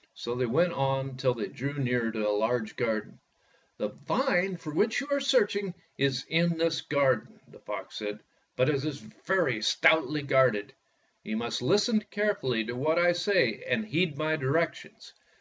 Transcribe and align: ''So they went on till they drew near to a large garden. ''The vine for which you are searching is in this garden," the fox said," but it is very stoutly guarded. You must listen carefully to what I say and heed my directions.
''So 0.14 0.34
they 0.34 0.46
went 0.46 0.72
on 0.72 1.16
till 1.16 1.34
they 1.34 1.46
drew 1.46 1.74
near 1.74 2.10
to 2.10 2.28
a 2.28 2.30
large 2.36 2.74
garden. 2.74 3.20
''The 3.78 3.94
vine 4.04 4.56
for 4.56 4.74
which 4.74 5.00
you 5.00 5.06
are 5.12 5.20
searching 5.20 5.74
is 5.96 6.24
in 6.28 6.58
this 6.58 6.80
garden," 6.80 7.38
the 7.46 7.60
fox 7.60 7.94
said," 7.98 8.18
but 8.56 8.68
it 8.68 8.84
is 8.84 8.98
very 8.98 9.62
stoutly 9.62 10.22
guarded. 10.22 10.74
You 11.22 11.36
must 11.36 11.62
listen 11.62 12.00
carefully 12.00 12.64
to 12.64 12.74
what 12.74 12.98
I 12.98 13.12
say 13.12 13.62
and 13.68 13.86
heed 13.86 14.18
my 14.18 14.34
directions. 14.34 15.12